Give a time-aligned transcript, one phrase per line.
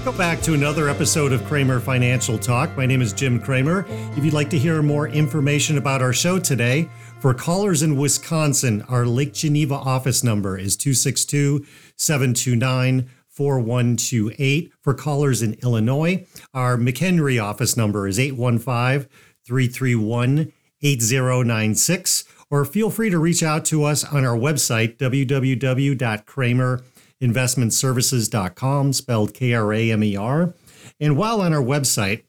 [0.00, 2.74] Welcome back to another episode of Kramer Financial Talk.
[2.74, 3.84] My name is Jim Kramer.
[4.16, 8.80] If you'd like to hear more information about our show today, for callers in Wisconsin,
[8.88, 14.72] our Lake Geneva office number is 262 729 4128.
[14.80, 19.06] For callers in Illinois, our McHenry office number is 815
[19.44, 22.24] 331 8096.
[22.50, 26.84] Or feel free to reach out to us on our website, www.kramer.com
[27.20, 30.54] investmentservices.com, spelled K R A M E R.
[30.98, 32.24] And while on our website,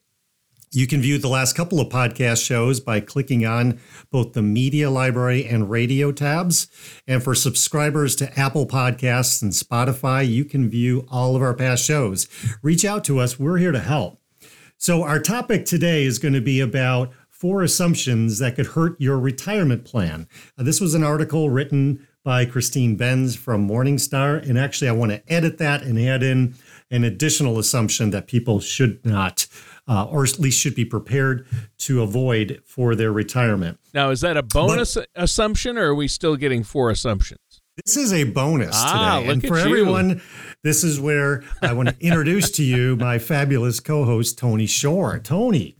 [0.74, 3.78] you can view the last couple of podcast shows by clicking on
[4.10, 6.66] both the media library and radio tabs.
[7.06, 11.84] And for subscribers to Apple Podcasts and Spotify, you can view all of our past
[11.84, 12.26] shows.
[12.62, 14.18] Reach out to us, we're here to help.
[14.78, 19.18] So, our topic today is going to be about four assumptions that could hurt your
[19.18, 20.26] retirement plan.
[20.56, 24.48] Uh, this was an article written by Christine Benz from Morningstar.
[24.48, 26.54] And actually, I want to edit that and add in
[26.90, 29.46] an additional assumption that people should not,
[29.88, 31.46] uh, or at least should be prepared
[31.78, 33.78] to avoid for their retirement.
[33.94, 37.40] Now, is that a bonus but, assumption, or are we still getting four assumptions?
[37.84, 39.32] This is a bonus ah, today.
[39.32, 39.64] and for you.
[39.64, 40.20] everyone,
[40.62, 45.18] this is where I want to introduce to you my fabulous co host, Tony Shore.
[45.18, 45.76] Tony,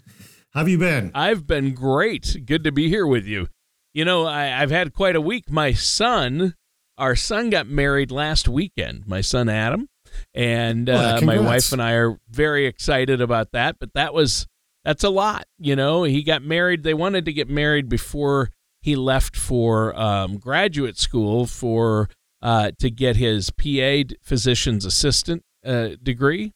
[0.55, 1.11] how have you been?
[1.15, 2.47] I've been great.
[2.47, 3.48] Good to be here with you.
[3.95, 5.51] You know, I, have had quite a week.
[5.51, 6.55] My son,
[6.97, 9.89] our son got married last weekend, my son Adam.
[10.35, 13.77] And uh, my wife and I are very excited about that.
[13.79, 14.47] But that was,
[14.85, 15.47] that's a lot.
[15.58, 16.83] You know, he got married.
[16.83, 22.09] They wanted to get married before he left for um, graduate school for,
[22.41, 26.53] uh, to get his PA physician's assistant uh, degree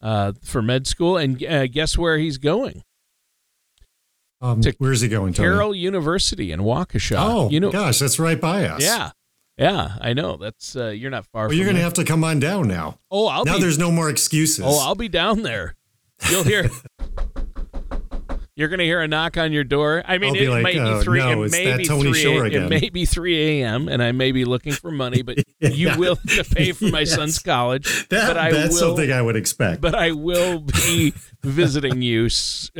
[0.00, 1.16] uh, for med school.
[1.16, 2.82] And uh, guess where he's going?
[4.40, 5.32] Um, where's he going?
[5.32, 5.48] Tony?
[5.48, 7.16] Carroll University in Waukesha.
[7.18, 8.82] Oh, you know, gosh, that's right by us.
[8.82, 9.12] Yeah,
[9.56, 10.36] yeah, I know.
[10.36, 11.48] That's uh, you're not far.
[11.48, 12.98] Well, you're going to have to come on down now.
[13.10, 13.54] Oh, I'll now.
[13.54, 14.64] Be, there's no more excuses.
[14.66, 15.74] Oh, I'll be down there.
[16.30, 16.68] You'll hear.
[18.56, 20.02] You're gonna hear a knock on your door.
[20.06, 21.18] I mean, it like, may oh, be three.
[21.18, 22.54] No, it may be three.
[22.54, 23.86] It may be three a.m.
[23.86, 25.68] and I may be looking for money, but yeah.
[25.68, 26.16] you will
[26.52, 27.14] pay for my yes.
[27.14, 28.08] son's college.
[28.08, 29.82] That, but I that's will, something I would expect.
[29.82, 31.12] But I will be
[31.42, 32.30] visiting you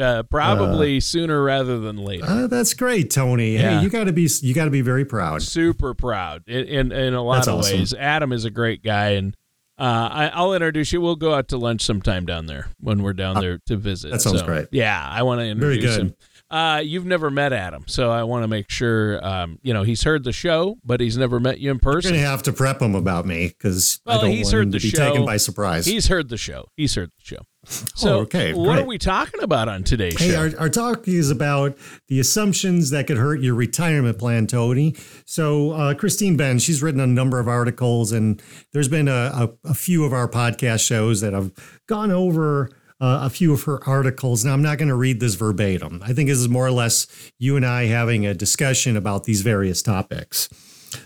[0.01, 2.25] uh, probably uh, sooner rather than later.
[2.25, 3.53] Uh, that's great, Tony.
[3.53, 3.79] Yeah.
[3.79, 5.43] Hey, you got to be you got to be very proud.
[5.43, 7.81] Super proud in in, in a lot that's of awesome.
[7.81, 7.93] ways.
[7.93, 9.37] Adam is a great guy and
[9.79, 11.01] uh, I, will introduce you.
[11.01, 14.11] We'll go out to lunch sometime down there when we're down uh, there to visit.
[14.11, 14.69] That sounds so, great.
[14.73, 16.07] Yeah, I want to introduce Very good.
[16.13, 16.17] him.
[16.49, 19.25] Uh, you've never met Adam, so I want to make sure.
[19.27, 22.15] Um, you know, he's heard the show, but he's never met you in person.
[22.15, 24.63] You're gonna have to prep him about me because well, I don't he's want heard
[24.63, 25.09] him the to be show.
[25.09, 25.87] taken by surprise.
[25.87, 26.67] He's heard the show.
[26.77, 27.43] He's heard the show.
[27.69, 28.55] So, oh, okay.
[28.55, 28.79] What great.
[28.79, 30.39] are we talking about on today's hey, show?
[30.39, 31.77] Our, our talk is about
[32.09, 34.95] the assumptions that could hurt your retirement plan, Tony.
[35.25, 38.41] So, uh, Christine Benz, she's written a number of articles, and
[38.73, 41.53] there's been a, a, a few of our podcast shows that have
[41.87, 44.45] gone over uh, a few of her articles.
[44.45, 46.03] Now, I'm not going to read this verbatim.
[46.05, 47.07] I think this is more or less
[47.39, 50.49] you and I having a discussion about these various topics.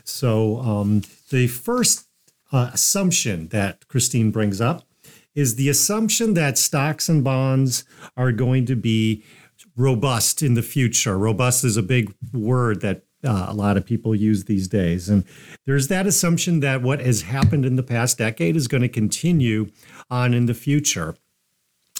[0.04, 2.06] So, um, the first
[2.53, 4.84] uh, assumption that Christine brings up
[5.35, 7.85] is the assumption that stocks and bonds
[8.17, 9.25] are going to be
[9.77, 11.17] robust in the future.
[11.19, 15.09] Robust is a big word that uh, a lot of people use these days.
[15.09, 15.25] And
[15.67, 19.71] there's that assumption that what has happened in the past decade is going to continue
[20.10, 21.16] on in the future.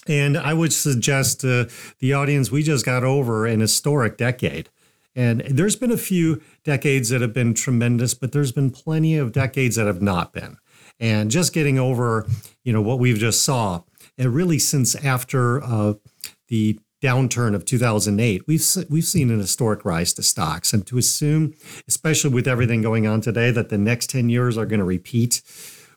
[0.07, 1.69] And I would suggest to
[1.99, 4.71] the audience, we just got over an historic decade.
[5.15, 9.33] And there's been a few decades that have been tremendous, but there's been plenty of
[9.33, 10.57] decades that have not been
[11.01, 12.27] and just getting over
[12.63, 13.83] you know what we've just saw.
[14.19, 15.95] And really since after uh,
[16.49, 20.73] the downturn of 2008 we've we've seen an historic rise to stocks.
[20.73, 21.55] And to assume
[21.89, 25.43] especially with everything going on today that the next 10 years are going to repeat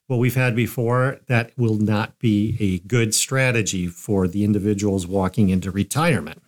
[0.07, 5.49] what we've had before that will not be a good strategy for the individuals walking
[5.49, 6.41] into retirement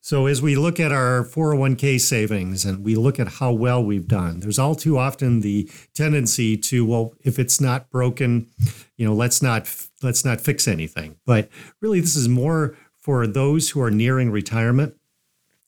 [0.00, 4.08] So, as we look at our 401k savings and we look at how well we've
[4.08, 8.46] done, there's all too often the tendency to, well, if it's not broken,
[8.96, 9.68] you know, let's not
[10.02, 11.16] let's not fix anything.
[11.26, 11.48] But
[11.80, 14.94] really, this is more for those who are nearing retirement.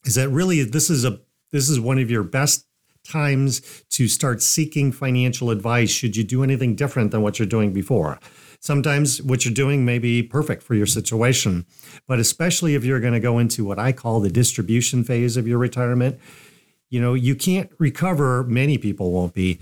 [0.05, 1.19] Is that really this is a
[1.51, 2.65] this is one of your best
[3.03, 7.73] times to start seeking financial advice should you do anything different than what you're doing
[7.73, 8.19] before.
[8.61, 11.65] Sometimes what you're doing may be perfect for your situation,
[12.07, 15.47] but especially if you're going to go into what I call the distribution phase of
[15.47, 16.19] your retirement,
[16.89, 19.59] you know, you can't recover, many people won't be,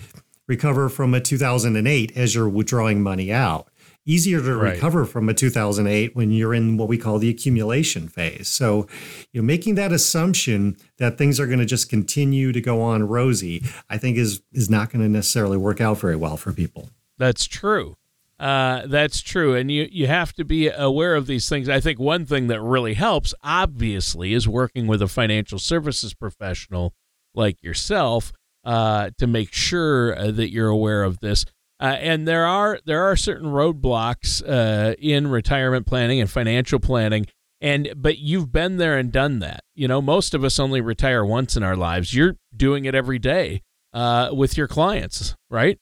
[0.48, 3.70] recover from a 2008 as you're withdrawing money out
[4.06, 4.74] easier to right.
[4.74, 8.48] recover from a 2008 when you're in what we call the accumulation phase.
[8.48, 8.88] So,
[9.32, 13.08] you know, making that assumption that things are going to just continue to go on
[13.08, 16.90] rosy, I think is is not going to necessarily work out very well for people.
[17.18, 17.96] That's true.
[18.40, 21.68] Uh, that's true, and you you have to be aware of these things.
[21.68, 26.94] I think one thing that really helps, obviously, is working with a financial services professional
[27.36, 28.32] like yourself
[28.64, 31.46] uh, to make sure uh, that you're aware of this.
[31.82, 37.26] Uh, and there are there are certain roadblocks uh, in retirement planning and financial planning.
[37.62, 39.62] And but you've been there and done that.
[39.76, 42.14] You know, most of us only retire once in our lives.
[42.14, 43.64] You're doing it every day
[43.94, 45.78] uh, with your clients, right?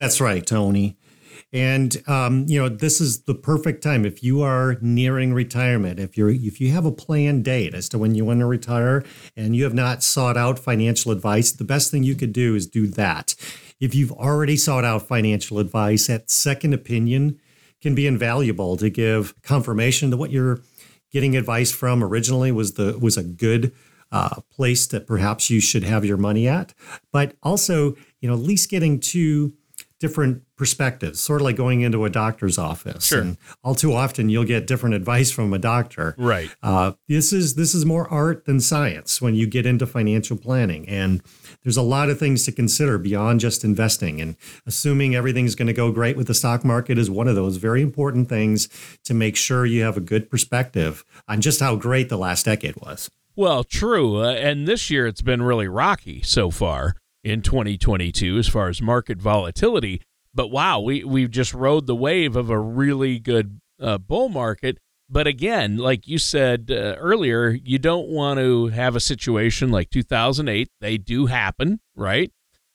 [0.00, 0.96] That's right, Tony.
[1.54, 6.00] And um, you know, this is the perfect time if you are nearing retirement.
[6.00, 9.04] If you're if you have a planned date as to when you want to retire,
[9.36, 12.66] and you have not sought out financial advice, the best thing you could do is
[12.66, 13.36] do that.
[13.78, 17.38] If you've already sought out financial advice, that second opinion
[17.80, 20.60] can be invaluable to give confirmation that what you're
[21.12, 23.72] getting advice from originally was the was a good
[24.10, 26.74] uh, place that perhaps you should have your money at,
[27.12, 29.52] but also you know at least getting two
[30.04, 33.06] different perspectives, sort of like going into a doctor's office.
[33.06, 33.22] Sure.
[33.22, 36.14] And all too often, you'll get different advice from a doctor.
[36.18, 36.50] Right.
[36.62, 40.86] Uh, this is this is more art than science when you get into financial planning,
[40.86, 41.22] and
[41.62, 44.20] there's a lot of things to consider beyond just investing.
[44.20, 44.36] And
[44.66, 47.80] assuming everything's going to go great with the stock market is one of those very
[47.80, 48.68] important things
[49.04, 52.76] to make sure you have a good perspective on just how great the last decade
[52.76, 53.10] was.
[53.36, 54.22] Well, true.
[54.22, 58.80] Uh, and this year it's been really rocky so far in 2022 as far as
[58.82, 60.02] market volatility.
[60.34, 64.78] But wow, we we've just rode the wave of a really good uh, bull market.
[65.08, 69.90] But again, like you said uh, earlier, you don't want to have a situation like
[69.90, 70.68] 2008.
[70.80, 72.32] They do happen, right?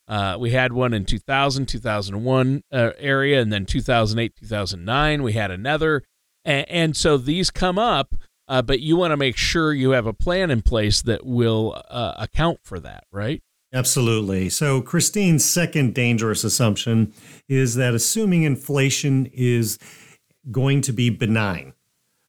[0.08, 5.24] Uh, we had one in 2000, 2001 uh, area, and then 2008, 2009.
[5.24, 6.04] We had another.
[6.46, 8.16] And, and so these come up,
[8.48, 11.82] uh, but you want to make sure you have a plan in place that will
[11.90, 13.44] uh, account for that, right?
[13.72, 14.50] Absolutely.
[14.50, 17.14] So, Christine's second dangerous assumption
[17.48, 19.78] is that assuming inflation is
[20.50, 21.74] going to be benign,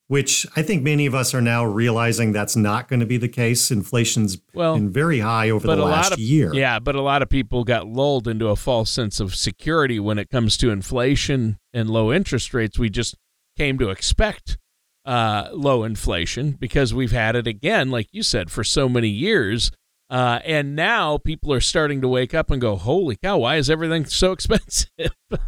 [0.08, 3.28] which I think many of us are now realizing that's not going to be the
[3.28, 3.70] case.
[3.70, 6.52] Inflation's well, been very high over the last of, year.
[6.52, 10.19] Yeah, but a lot of people got lulled into a false sense of security when
[10.19, 12.78] it comes to inflation and low interest rates.
[12.78, 13.14] We just
[13.56, 14.58] came to expect
[15.06, 19.70] uh, low inflation because we've had it again, like you said, for so many years
[20.10, 23.70] uh, and now people are starting to wake up and go, holy cow, why is
[23.70, 24.88] everything so expensive?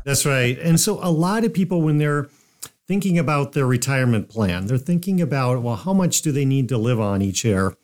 [0.04, 0.58] That's right.
[0.58, 2.28] And so a lot of people, when they're
[2.86, 6.78] thinking about their retirement plan, they're thinking about, well, how much do they need to
[6.78, 7.76] live on each year?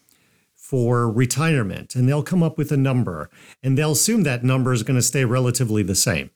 [0.55, 3.31] For retirement, and they'll come up with a number,
[3.63, 6.29] and they'll assume that number is going to stay relatively the same.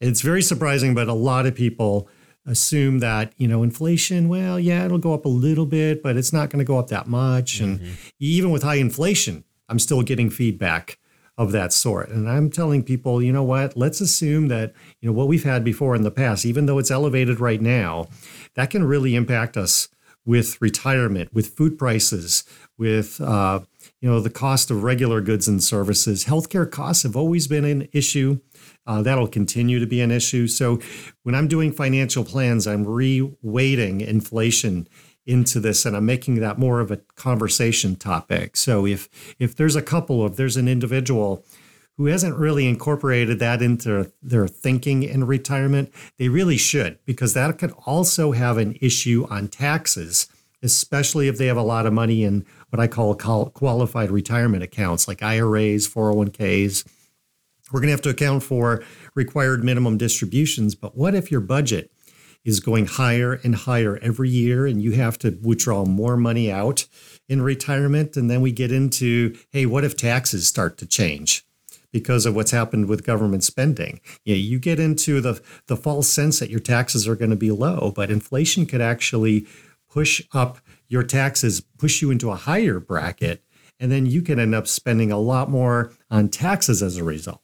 [0.00, 2.08] It's very surprising, but a lot of people
[2.46, 6.32] assume that you know inflation well yeah it'll go up a little bit but it's
[6.32, 7.60] not going to go up that much.
[7.60, 7.84] Mm-hmm.
[7.84, 10.98] and even with high inflation i'm still getting feedback
[11.36, 12.10] of that sort.
[12.10, 13.76] And i'm telling people you know what?
[13.76, 16.90] Let's assume that you know what we've had before in the past even though it's
[16.90, 18.06] elevated right now
[18.54, 19.88] that can really impact us
[20.24, 22.44] with retirement with food prices
[22.78, 23.60] with uh,
[24.00, 27.88] you know the cost of regular goods and services healthcare costs have always been an
[27.92, 28.38] issue
[28.86, 30.46] uh, that'll continue to be an issue.
[30.46, 30.78] So
[31.22, 34.88] when I'm doing financial plans, I'm re-weighting inflation
[35.26, 38.56] into this and I'm making that more of a conversation topic.
[38.56, 41.44] So if if there's a couple, if there's an individual
[41.96, 47.56] who hasn't really incorporated that into their thinking in retirement, they really should, because that
[47.56, 50.26] could also have an issue on taxes,
[50.60, 55.06] especially if they have a lot of money in what I call qualified retirement accounts
[55.06, 56.84] like IRAs, 401ks,
[57.70, 58.82] we're going to have to account for
[59.14, 60.74] required minimum distributions.
[60.74, 61.92] But what if your budget
[62.44, 66.88] is going higher and higher every year and you have to withdraw more money out
[67.28, 68.16] in retirement?
[68.16, 71.44] And then we get into hey, what if taxes start to change?
[71.92, 74.00] because of what's happened with government spending.
[74.24, 77.36] You, know, you get into the, the false sense that your taxes are going to
[77.36, 79.46] be low, but inflation could actually
[79.88, 80.58] push up
[80.94, 83.42] your taxes push you into a higher bracket,
[83.80, 87.40] and then you can end up spending a lot more on taxes as a result.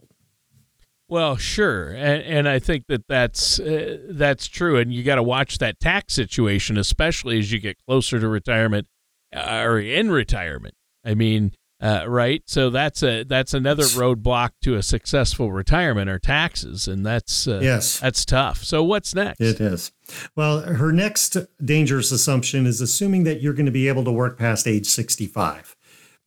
[1.08, 5.24] Well, sure, and, and I think that that's uh, that's true, and you got to
[5.24, 8.86] watch that tax situation, especially as you get closer to retirement
[9.34, 10.74] uh, or in retirement.
[11.04, 11.50] I mean,
[11.80, 12.42] uh, right?
[12.46, 17.60] So that's a that's another roadblock to a successful retirement or taxes, and that's uh,
[17.62, 18.64] yes, that's tough.
[18.64, 19.40] So what's next?
[19.40, 19.92] It is.
[20.36, 24.38] Well, her next dangerous assumption is assuming that you're going to be able to work
[24.38, 25.76] past age 65.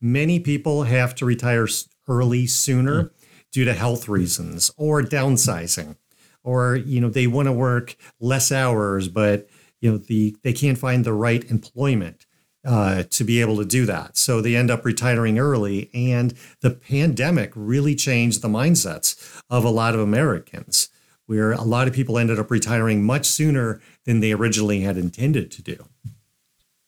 [0.00, 1.68] Many people have to retire
[2.08, 3.04] early sooner.
[3.04, 3.14] Mm-hmm
[3.54, 5.96] due to health reasons or downsizing
[6.42, 9.48] or you know they want to work less hours but
[9.80, 12.23] you know the they can't find the right employment
[12.64, 14.16] uh, to be able to do that.
[14.16, 19.70] So they end up retiring early and the pandemic really changed the mindsets of a
[19.70, 20.88] lot of americans
[21.26, 25.50] where a lot of people ended up retiring much sooner than they originally had intended
[25.50, 25.84] to do.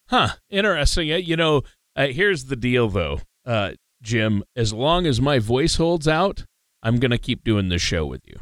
[0.08, 1.08] Huh interesting.
[1.08, 1.62] You know
[1.94, 4.44] uh, here's the deal though uh, jim.
[4.54, 6.44] As long as my voice holds out
[6.82, 8.36] I'm going to keep doing this show with you.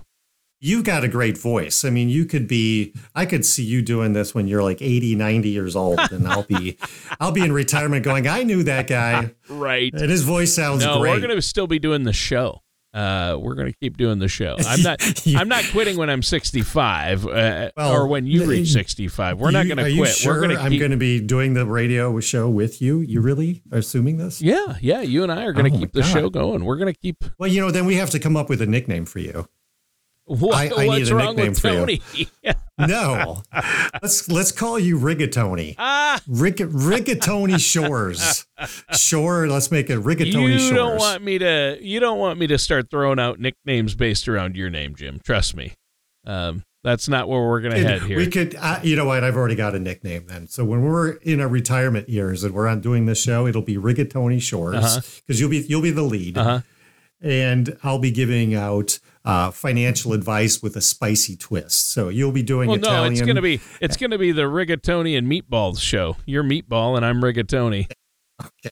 [0.65, 1.85] You've got a great voice.
[1.85, 5.15] I mean, you could be I could see you doing this when you're like 80,
[5.15, 6.79] 90 years old and I'll be
[7.21, 9.93] I'll be in retirement going, "I knew that guy." right.
[9.93, 11.11] And his voice sounds no, great.
[11.11, 12.63] we're going to still be doing the show.
[12.95, 14.57] Uh, we're going to keep doing the show.
[14.61, 15.03] I'm not.
[15.37, 19.41] I'm not quitting when I'm 65, uh, well, or when you reach 65.
[19.41, 20.15] We're you, not going to quit.
[20.15, 20.63] Sure we're going to.
[20.63, 23.01] I'm going to be doing the radio show with you.
[23.01, 24.41] You really are assuming this?
[24.41, 25.01] Yeah, yeah.
[25.01, 26.65] You and I are going to oh keep the show going.
[26.65, 27.25] We're going to keep.
[27.37, 29.49] Well, you know, then we have to come up with a nickname for you.
[30.27, 32.03] What, I, I need a nickname for Tony?
[32.15, 32.27] you.
[32.79, 33.43] no,
[34.03, 35.75] let's let's call you Rigatoni.
[35.87, 38.47] Ah, Rig, Rigatoni Shores.
[38.93, 39.47] Shore.
[39.49, 40.63] Let's make it Rigatoni you Shores.
[40.71, 41.79] You don't want me to.
[41.81, 45.21] You don't want me to start throwing out nicknames based around your name, Jim.
[45.23, 45.75] Trust me.
[46.27, 48.19] Um, that's not where we're going to head here.
[48.19, 49.25] We could, uh, you know what?
[49.25, 50.47] I've already got a nickname then.
[50.49, 53.77] So when we're in our retirement years and we're on doing this show, it'll be
[53.77, 55.35] Rigatoni Shores because uh-huh.
[55.35, 56.61] you'll be you'll be the lead, uh-huh.
[57.23, 61.91] and I'll be giving out uh, financial advice with a spicy twist.
[61.93, 63.05] So you'll be doing well, Italian.
[63.05, 66.17] no, it's going to be it's going to be the rigatoni and meatballs show.
[66.27, 67.91] You're meatball and I'm rigatoni.
[68.43, 68.71] okay.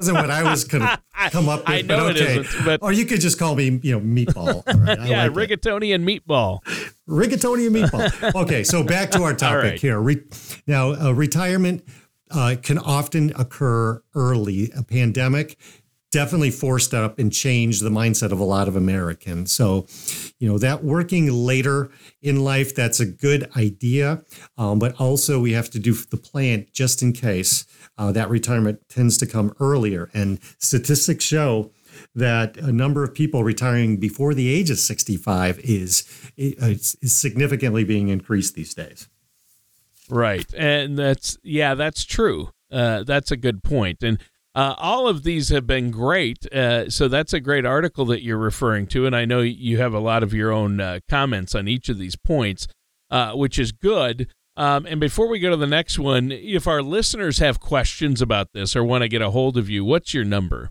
[0.00, 1.68] Isn't what I was going to come up with.
[1.68, 2.36] I know but okay.
[2.36, 4.64] it isn't, but or you could just call me, you know, meatball.
[4.66, 5.94] Right, yeah, like rigatoni it.
[5.94, 6.60] and meatball.
[7.08, 8.08] Rigatoni and meatball.
[8.42, 9.80] Okay, so back to our topic right.
[9.80, 9.98] here.
[9.98, 10.22] Re-
[10.66, 11.84] now, uh, retirement
[12.30, 14.70] uh, can often occur early.
[14.76, 15.56] A pandemic
[16.10, 19.52] definitely forced up and changed the mindset of a lot of Americans.
[19.52, 19.86] So,
[20.38, 21.90] you know, that working later
[22.22, 24.22] in life, that's a good idea.
[24.56, 27.66] Um, but also, we have to do the plan just in case
[27.98, 30.10] uh, that retirement tends to come earlier.
[30.14, 31.72] And statistics show
[32.14, 36.04] that a number of people retiring before the age of 65 is,
[36.36, 39.08] is significantly being increased these days.
[40.08, 40.46] Right.
[40.54, 42.50] And that's, yeah, that's true.
[42.70, 44.02] Uh, that's a good point.
[44.02, 44.18] And
[44.58, 46.52] uh, all of these have been great.
[46.52, 49.06] Uh, so that's a great article that you're referring to.
[49.06, 51.96] And I know you have a lot of your own uh, comments on each of
[51.96, 52.66] these points,
[53.08, 54.32] uh, which is good.
[54.56, 58.48] Um, and before we go to the next one, if our listeners have questions about
[58.52, 60.70] this or want to get a hold of you, what's your number?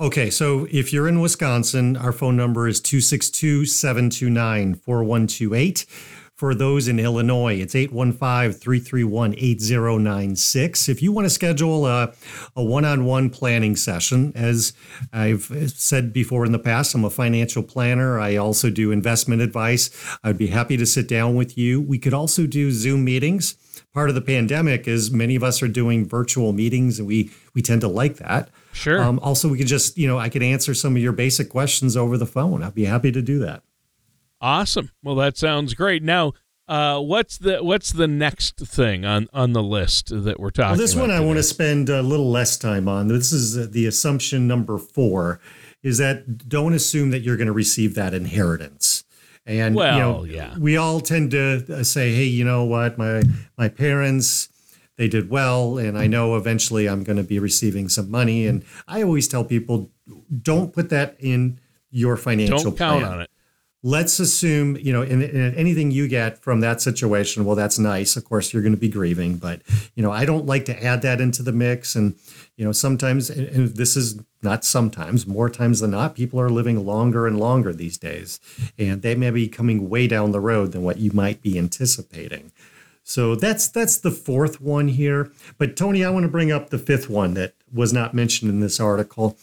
[0.00, 5.84] Okay, so if you're in Wisconsin, our phone number is 262 729 4128.
[6.38, 10.88] For those in Illinois, it's 815 331 8096.
[10.88, 12.14] If you want to schedule a,
[12.54, 14.72] a one on one planning session, as
[15.12, 18.20] I've said before in the past, I'm a financial planner.
[18.20, 19.90] I also do investment advice.
[20.22, 21.80] I'd be happy to sit down with you.
[21.80, 23.56] We could also do Zoom meetings.
[23.92, 27.62] Part of the pandemic is many of us are doing virtual meetings, and we, we
[27.62, 28.48] tend to like that.
[28.72, 29.02] Sure.
[29.02, 31.96] Um, also, we could just, you know, I could answer some of your basic questions
[31.96, 32.62] over the phone.
[32.62, 33.64] I'd be happy to do that.
[34.40, 34.90] Awesome.
[35.02, 36.02] Well, that sounds great.
[36.02, 36.32] Now,
[36.68, 40.72] uh, what's the what's the next thing on on the list that we're talking?
[40.72, 41.16] Well, this one today?
[41.16, 43.08] I want to spend a little less time on.
[43.08, 45.40] This is the assumption number four:
[45.82, 49.04] is that don't assume that you're going to receive that inheritance.
[49.46, 52.98] And well, you know, yeah, we all tend to uh, say, "Hey, you know what?
[52.98, 53.22] My
[53.56, 54.50] my parents."
[54.98, 58.48] They did well, and I know eventually I'm going to be receiving some money.
[58.48, 59.92] And I always tell people,
[60.42, 61.60] don't put that in
[61.92, 63.30] your financial don't count on it
[63.82, 68.16] let's assume you know in, in, anything you get from that situation well that's nice.
[68.16, 69.62] Of course you're going to be grieving but
[69.94, 71.94] you know i don't like to add that into the mix.
[71.94, 72.16] And
[72.56, 76.84] you know sometimes and this is not sometimes more times than not people are living
[76.84, 78.40] longer and longer these days.
[78.78, 82.52] And they may be coming way down the road than what you might be anticipating.
[83.04, 85.30] So that's that's the fourth one here.
[85.56, 88.58] But tony i want to bring up the fifth one that was not mentioned in
[88.58, 89.38] this article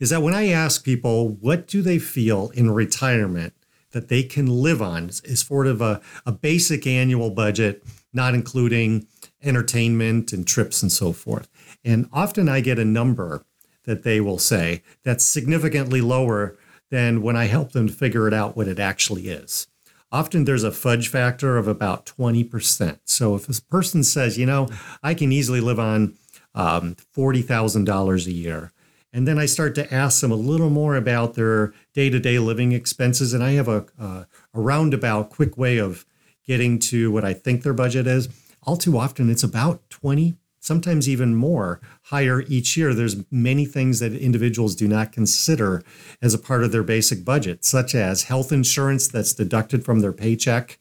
[0.00, 3.54] is that when I ask people what do they feel in retirement
[3.92, 7.82] that they can live on is sort of a, a basic annual budget,
[8.12, 9.06] not including
[9.42, 11.48] entertainment and trips and so forth.
[11.84, 13.44] And often I get a number
[13.84, 16.56] that they will say that's significantly lower
[16.90, 19.68] than when I help them figure it out what it actually is.
[20.10, 22.98] Often there's a fudge factor of about 20%.
[23.04, 24.68] So if a person says, you know,
[25.02, 26.16] I can easily live on
[26.54, 28.72] um, $40,000 a year,
[29.14, 32.40] and then I start to ask them a little more about their day to day
[32.40, 36.04] living expenses, and I have a, a, a roundabout quick way of
[36.46, 38.28] getting to what I think their budget is.
[38.64, 42.94] All too often, it's about 20 sometimes even more higher each year.
[42.94, 45.82] There's many things that individuals do not consider
[46.22, 50.12] as a part of their basic budget, such as health insurance that's deducted from their
[50.12, 50.78] paycheck,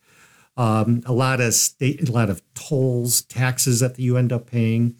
[0.56, 4.96] um, a lot of state, a lot of tolls, taxes that you end up paying,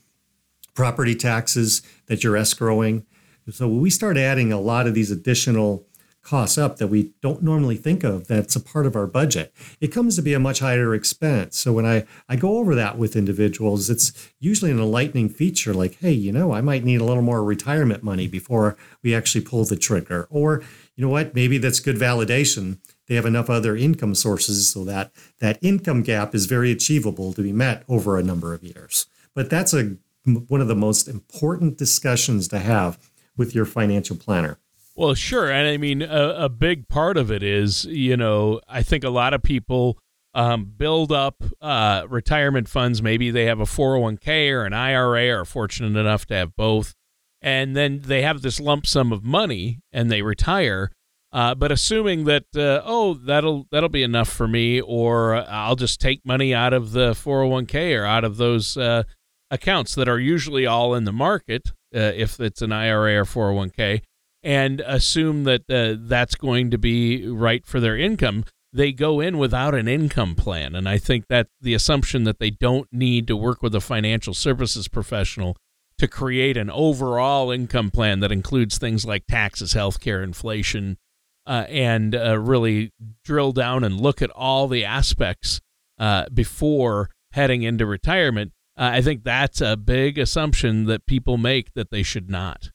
[0.74, 3.06] property taxes that you're escrowing.
[3.51, 5.85] So when we start adding a lot of these additional
[6.21, 9.89] costs up that we don't normally think of that's a part of our budget it
[9.89, 11.59] comes to be a much higher expense.
[11.59, 15.97] So when i i go over that with individuals it's usually an enlightening feature like
[16.00, 19.65] hey you know i might need a little more retirement money before we actually pull
[19.65, 20.27] the trigger.
[20.29, 20.63] Or
[20.95, 21.35] you know what?
[21.35, 22.77] Maybe that's good validation.
[23.07, 27.41] They have enough other income sources so that that income gap is very achievable to
[27.41, 29.07] be met over a number of years.
[29.35, 32.97] But that's a one of the most important discussions to have
[33.38, 34.60] with your financial planner
[34.96, 35.50] well, sure.
[35.50, 39.10] And I mean, a, a, big part of it is, you know, I think a
[39.10, 39.98] lot of people
[40.36, 43.02] um, build up uh, retirement funds.
[43.02, 46.94] Maybe they have a 401k or an IRA or are fortunate enough to have both.
[47.42, 50.92] And then they have this lump sum of money and they retire.
[51.32, 56.00] Uh, but assuming that uh, oh that'll that'll be enough for me, or I'll just
[56.00, 59.02] take money out of the 401k or out of those uh,
[59.50, 64.01] accounts that are usually all in the market, if it's an IRA or 401k,
[64.43, 69.38] and assume that uh, that's going to be right for their income, they go in
[69.38, 70.75] without an income plan.
[70.75, 74.33] And I think that the assumption that they don't need to work with a financial
[74.33, 75.55] services professional
[76.00, 80.97] to create an overall income plan that includes things like taxes, healthcare, inflation,
[81.45, 82.91] uh, and uh, really
[83.23, 85.62] drill down and look at all the aspects
[86.00, 88.51] uh, before heading into retirement.
[88.75, 92.71] Uh, I think that's a big assumption that people make that they should not.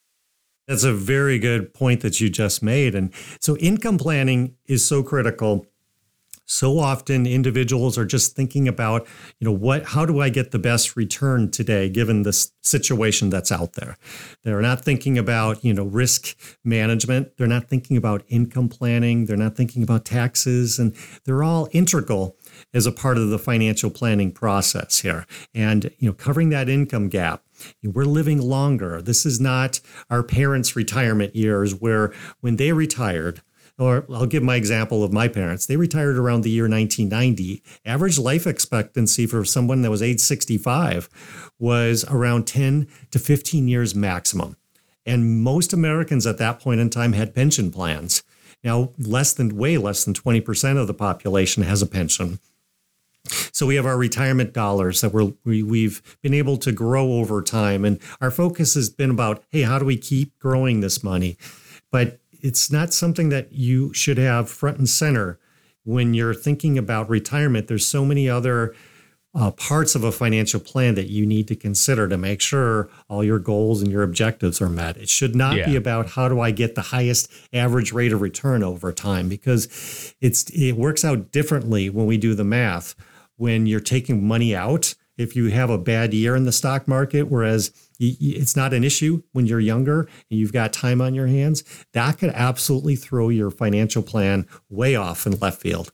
[0.69, 2.95] That's a very good point that you just made.
[2.95, 5.67] And so income planning is so critical.
[6.45, 9.07] So often individuals are just thinking about,
[9.39, 13.53] you know, what how do I get the best return today given this situation that's
[13.53, 13.97] out there.
[14.45, 19.37] They're not thinking about, you know, risk management, they're not thinking about income planning, they're
[19.37, 22.37] not thinking about taxes and they're all integral
[22.73, 25.27] as a part of the financial planning process here.
[25.55, 27.43] And, you know, covering that income gap
[27.83, 29.03] we're living longer.
[29.03, 33.43] This is not our parents' retirement years where when they retired,
[33.79, 35.67] or I'll give my example of my parents.
[35.67, 37.63] They retired around the year 1990.
[37.85, 41.09] Average life expectancy for someone that was age 65
[41.59, 44.57] was around 10 to 15 years maximum.
[45.07, 48.23] And most Americans at that point in time had pension plans.
[48.65, 52.39] Now, less than way less than 20% of the population has a pension.
[53.53, 57.43] So we have our retirement dollars that we're, we, we've been able to grow over
[57.43, 57.85] time.
[57.85, 61.37] And our focus has been about, hey, how do we keep growing this money?
[61.91, 65.39] But it's not something that you should have front and center
[65.85, 67.69] when you're thinking about retirement.
[67.69, 68.75] There's so many other
[69.35, 73.23] uh, parts of a financial plan that you need to consider to make sure all
[73.23, 74.97] your goals and your objectives are met.
[74.97, 75.67] It should not yeah.
[75.67, 80.15] be about how do I get the highest average rate of return over time because
[80.21, 82.95] it's it works out differently when we do the math
[83.37, 87.25] when you're taking money out if you have a bad year in the stock market,
[87.25, 91.65] whereas it's not an issue when you're younger and you've got time on your hands,
[91.93, 95.93] that could absolutely throw your financial plan way off in left field.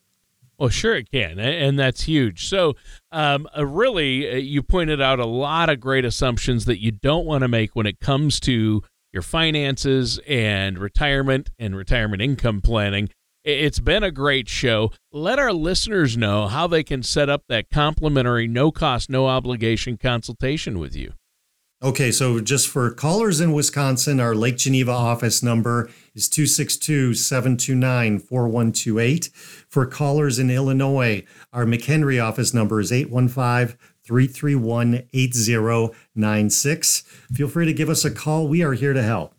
[0.58, 2.46] Well, sure it can, and that's huge.
[2.46, 2.74] So,
[3.10, 7.26] um, uh, really, uh, you pointed out a lot of great assumptions that you don't
[7.26, 13.08] want to make when it comes to your finances and retirement and retirement income planning.
[13.44, 14.90] It's been a great show.
[15.12, 19.98] Let our listeners know how they can set up that complimentary, no cost, no obligation
[19.98, 21.12] consultation with you.
[21.82, 28.20] Okay, so just for callers in Wisconsin, our Lake Geneva office number is 262 729
[28.20, 29.30] 4128.
[29.68, 37.00] For callers in Illinois, our McHenry office number is 815 331 8096.
[37.32, 38.48] Feel free to give us a call.
[38.48, 39.34] We are here to help.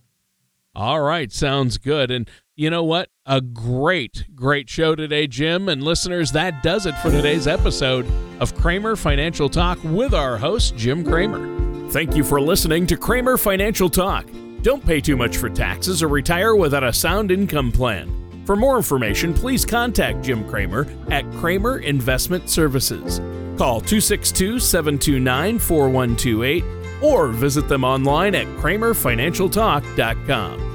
[0.76, 2.12] All right, sounds good.
[2.12, 3.10] And you know what?
[3.26, 5.67] A great, great show today, Jim.
[5.67, 8.06] And listeners, that does it for today's episode
[8.39, 11.64] of Kramer Financial Talk with our host, Jim Kramer.
[11.96, 14.28] Thank you for listening to Kramer Financial Talk.
[14.62, 18.44] Don't pay too much for taxes or retire without a sound income plan.
[18.46, 23.20] For more information, please contact Jim Kramer at Kramer Investment Services.
[23.58, 26.66] Call 262 729 4128
[27.02, 30.75] or visit them online at kramerfinancialtalk.com.